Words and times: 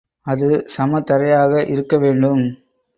அது 0.25 0.47
சம 0.67 1.01
தரையாக 1.01 1.63
இருக்க 1.67 1.95
வேண்டும். 1.97 2.43